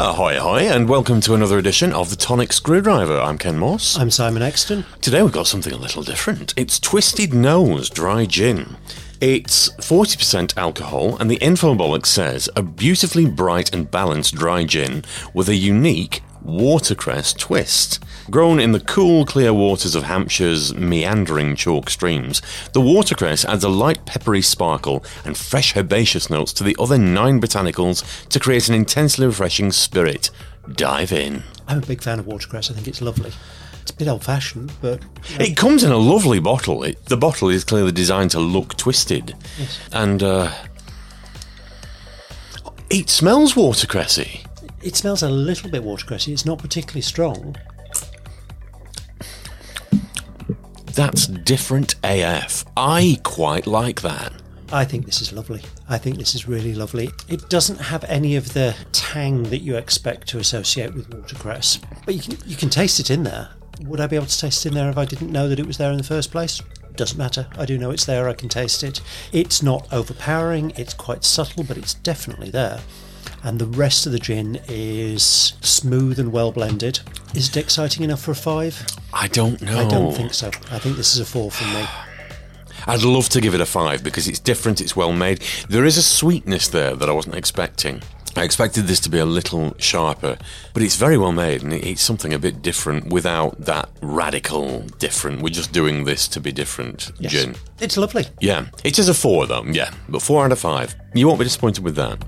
[0.00, 3.20] Uh, ahoy, ahoy, and welcome to another edition of the Tonic Screwdriver.
[3.20, 3.98] I'm Ken Moss.
[3.98, 4.86] I'm Simon Exton.
[5.02, 6.54] Today we've got something a little different.
[6.56, 8.78] It's Twisted Nose Dry Gin.
[9.20, 15.04] It's 40% alcohol, and the infobolic says a beautifully bright and balanced dry gin
[15.34, 18.02] with a unique watercress twist.
[18.30, 22.40] Grown in the cool, clear waters of Hampshire's meandering chalk streams,
[22.72, 27.40] the watercress adds a light peppery sparkle and fresh herbaceous notes to the other nine
[27.40, 30.30] botanicals to create an intensely refreshing spirit.
[30.72, 31.42] Dive in.
[31.66, 32.70] I'm a big fan of watercress.
[32.70, 33.32] I think it's lovely.
[33.82, 35.00] It's a bit old fashioned, but
[35.38, 36.82] It comes in a lovely bottle.
[36.84, 39.34] It, the bottle is clearly designed to look twisted.
[39.92, 40.52] And, uh.
[42.90, 44.44] It smells watercressy.
[44.82, 46.32] It smells a little bit watercressy.
[46.32, 47.56] It's not particularly strong.
[50.94, 52.64] That's different AF.
[52.76, 54.32] I quite like that.
[54.72, 55.62] I think this is lovely.
[55.88, 57.10] I think this is really lovely.
[57.28, 62.14] It doesn't have any of the tang that you expect to associate with watercress, but
[62.14, 63.50] you can you can taste it in there.
[63.82, 65.66] Would I be able to taste it in there if I didn't know that it
[65.66, 66.60] was there in the first place?
[66.96, 67.48] Doesn't matter.
[67.58, 68.28] I do know it's there.
[68.28, 69.00] I can taste it.
[69.32, 70.72] It's not overpowering.
[70.76, 72.80] It's quite subtle, but it's definitely there.
[73.42, 77.00] And the rest of the gin is smooth and well blended.
[77.34, 78.84] Is it exciting enough for a five?
[79.12, 79.78] I don't know.
[79.80, 80.48] I don't think so.
[80.70, 81.84] I think this is a four from me.
[82.86, 85.42] I'd love to give it a five because it's different, it's well made.
[85.68, 88.02] There is a sweetness there that I wasn't expecting.
[88.36, 90.38] I expected this to be a little sharper,
[90.72, 94.80] but it's very well made and it- it's something a bit different without that radical
[94.98, 95.42] different.
[95.42, 97.32] We're just doing this to be different Yes.
[97.32, 97.56] gin.
[97.80, 98.28] It's lovely.
[98.40, 100.94] Yeah, it is a four though, yeah, but four out of five.
[101.12, 102.18] You won't be disappointed with that.